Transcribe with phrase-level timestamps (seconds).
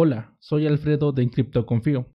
[0.00, 1.28] Hola, soy Alfredo de
[1.66, 2.06] Confío.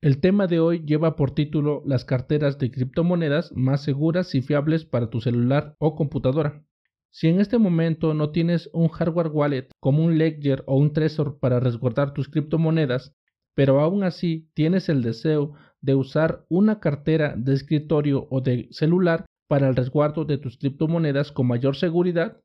[0.00, 4.84] El tema de hoy lleva por título las carteras de criptomonedas más seguras y fiables
[4.84, 6.64] para tu celular o computadora.
[7.12, 11.38] Si en este momento no tienes un hardware wallet como un Ledger o un Trezor
[11.38, 13.14] para resguardar tus criptomonedas,
[13.54, 19.26] pero aún así tienes el deseo de usar una cartera de escritorio o de celular
[19.46, 22.40] para el resguardo de tus criptomonedas con mayor seguridad,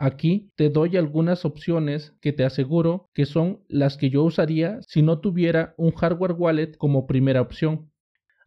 [0.00, 5.02] Aquí te doy algunas opciones que te aseguro que son las que yo usaría si
[5.02, 7.90] no tuviera un hardware wallet como primera opción.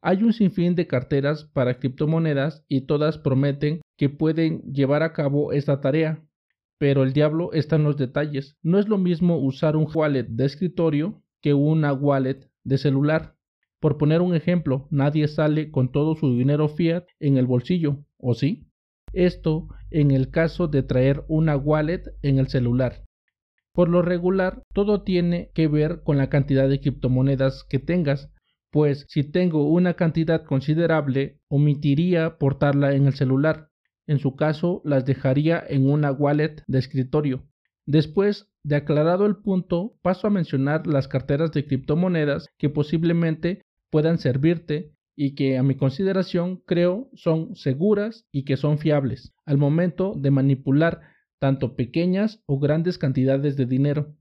[0.01, 5.51] Hay un sinfín de carteras para criptomonedas y todas prometen que pueden llevar a cabo
[5.51, 6.23] esta tarea.
[6.77, 8.55] Pero el diablo está en los detalles.
[8.63, 13.35] No es lo mismo usar un wallet de escritorio que una wallet de celular.
[13.81, 18.35] Por poner un ejemplo, nadie sale con todo su dinero fiat en el bolsillo, ¿o
[18.35, 18.67] sí?
[19.11, 23.03] Esto en el caso de traer una wallet en el celular.
[23.73, 28.29] Por lo regular, todo tiene que ver con la cantidad de criptomonedas que tengas,
[28.69, 33.69] pues si tengo una cantidad considerable, omitiría portarla en el celular.
[34.07, 37.43] En su caso, las dejaría en una wallet de escritorio.
[37.85, 44.17] Después de aclarado el punto, paso a mencionar las carteras de criptomonedas que posiblemente puedan
[44.17, 44.91] servirte
[45.23, 50.31] y que a mi consideración creo son seguras y que son fiables al momento de
[50.31, 51.01] manipular
[51.39, 54.15] tanto pequeñas o grandes cantidades de dinero.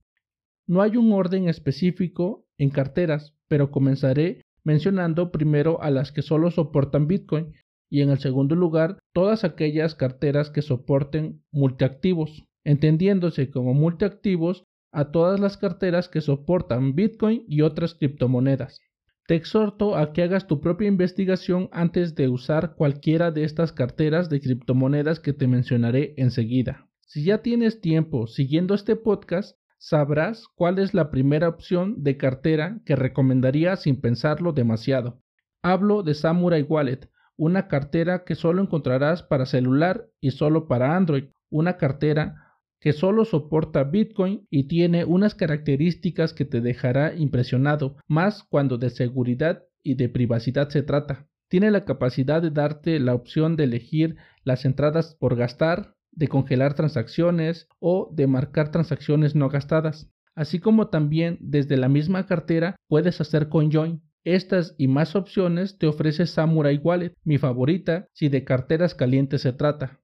[0.67, 6.51] No hay un orden específico en carteras, pero comenzaré mencionando primero a las que solo
[6.51, 7.55] soportan Bitcoin
[7.89, 15.13] y en el segundo lugar todas aquellas carteras que soporten multiactivos, entendiéndose como multiactivos a
[15.13, 18.83] todas las carteras que soportan Bitcoin y otras criptomonedas.
[19.31, 24.29] Te exhorto a que hagas tu propia investigación antes de usar cualquiera de estas carteras
[24.29, 26.89] de criptomonedas que te mencionaré enseguida.
[27.03, 32.81] Si ya tienes tiempo siguiendo este podcast, sabrás cuál es la primera opción de cartera
[32.85, 35.23] que recomendaría sin pensarlo demasiado.
[35.63, 41.27] Hablo de Samurai Wallet, una cartera que solo encontrarás para celular y solo para Android,
[41.51, 42.50] una cartera
[42.81, 48.91] que solo soporta Bitcoin y tiene unas características que te dejará impresionado, más cuando de
[48.91, 51.29] seguridad y de privacidad se trata.
[51.49, 56.75] Tiene la capacidad de darte la opción de elegir las entradas por gastar, de congelar
[56.75, 60.11] transacciones o de marcar transacciones no gastadas.
[60.35, 64.01] Así como también desde la misma cartera puedes hacer CoinJoin.
[64.25, 69.53] Estas y más opciones te ofrece Samurai Wallet, mi favorita si de carteras calientes se
[69.53, 70.01] trata.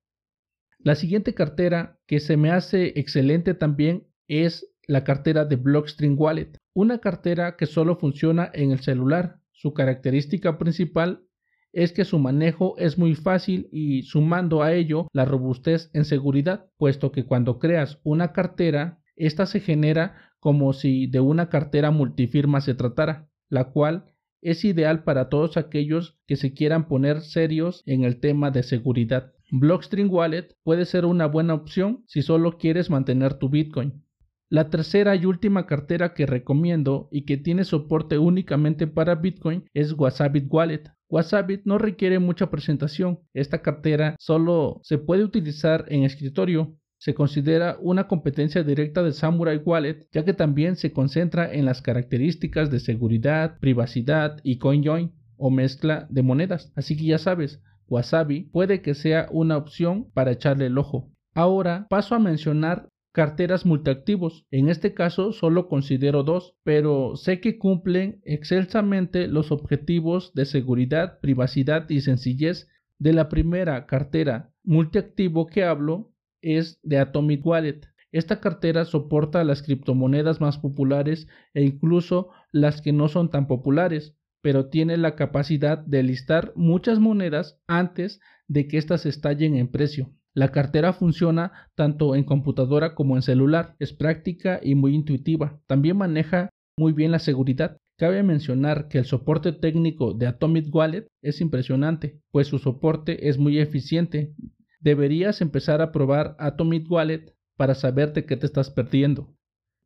[0.86, 6.52] La siguiente cartera que se me hace excelente también es la cartera de Blockstream Wallet,
[6.74, 9.41] una cartera que solo funciona en el celular.
[9.50, 11.25] Su característica principal
[11.72, 16.70] es que su manejo es muy fácil y sumando a ello la robustez en seguridad,
[16.76, 22.60] puesto que cuando creas una cartera, esta se genera como si de una cartera multifirma
[22.60, 28.04] se tratara, la cual es ideal para todos aquellos que se quieran poner serios en
[28.04, 29.32] el tema de seguridad.
[29.50, 34.02] Blockstream Wallet puede ser una buena opción si solo quieres mantener tu Bitcoin.
[34.48, 39.92] La tercera y última cartera que recomiendo y que tiene soporte únicamente para Bitcoin es
[39.92, 40.84] Wasabit Wallet.
[41.08, 43.20] Wasabit no requiere mucha presentación.
[43.34, 49.58] Esta cartera solo se puede utilizar en escritorio se considera una competencia directa de Samurai
[49.58, 55.50] Wallet, ya que también se concentra en las características de seguridad, privacidad y CoinJoin o
[55.50, 56.72] mezcla de monedas.
[56.74, 61.10] Así que ya sabes, Wasabi puede que sea una opción para echarle el ojo.
[61.34, 64.44] Ahora paso a mencionar carteras multiactivos.
[64.50, 71.19] En este caso solo considero dos, pero sé que cumplen excelsamente los objetivos de seguridad,
[71.20, 77.80] privacidad y sencillez de la primera cartera multiactivo que hablo es de Atomic Wallet.
[78.12, 84.16] Esta cartera soporta las criptomonedas más populares e incluso las que no son tan populares,
[84.46, 90.12] pero tiene la capacidad de listar muchas monedas antes de que éstas estallen en precio.
[90.34, 95.58] La cartera funciona tanto en computadora como en celular, es práctica y muy intuitiva.
[95.66, 96.48] También maneja
[96.78, 97.78] muy bien la seguridad.
[97.98, 103.38] Cabe mencionar que el soporte técnico de Atomic Wallet es impresionante, pues su soporte es
[103.38, 104.32] muy eficiente,
[104.78, 109.34] deberías empezar a probar Atomic Wallet para saber de qué te estás perdiendo.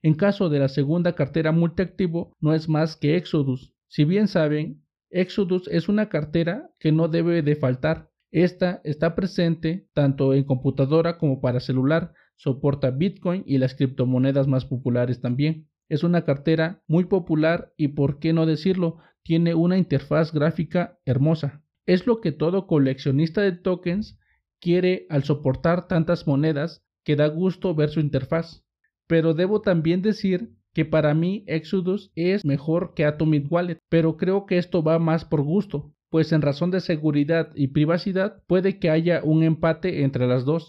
[0.03, 3.73] En caso de la segunda cartera multiactivo, no es más que Exodus.
[3.91, 8.09] Si bien saben, Exodus es una cartera que no debe de faltar.
[8.31, 14.65] Esta está presente tanto en computadora como para celular, soporta Bitcoin y las criptomonedas más
[14.65, 15.69] populares también.
[15.89, 21.65] Es una cartera muy popular y, por qué no decirlo, tiene una interfaz gráfica hermosa.
[21.85, 24.21] Es lo que todo coleccionista de tokens
[24.61, 28.65] quiere al soportar tantas monedas que da gusto ver su interfaz.
[29.09, 34.47] Pero debo también decir que para mí Exodus es mejor que Atomic Wallet, pero creo
[34.47, 38.91] que esto va más por gusto, pues en razón de seguridad y privacidad puede que
[38.91, 40.69] haya un empate entre las dos.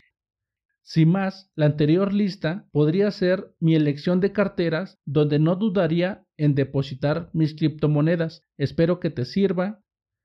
[0.83, 6.55] Sin más, la anterior lista podría ser mi elección de carteras donde no dudaría en
[6.55, 8.43] depositar mis criptomonedas.
[8.57, 9.81] Espero que te sirva,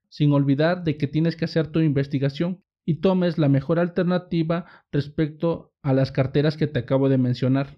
[0.09, 5.73] sin olvidar de que tienes que hacer tu investigación y tomes la mejor alternativa respecto
[5.83, 7.77] a las carteras que te acabo de mencionar.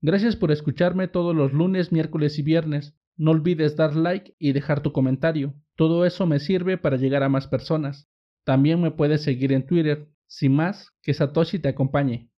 [0.00, 2.96] Gracias por escucharme todos los lunes, miércoles y viernes.
[3.16, 5.54] No olvides dar like y dejar tu comentario.
[5.76, 8.08] Todo eso me sirve para llegar a más personas.
[8.44, 10.08] También me puedes seguir en Twitter.
[10.26, 12.26] Sin más, que Satoshi te acompañe.